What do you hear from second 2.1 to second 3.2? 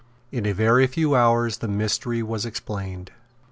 was explained.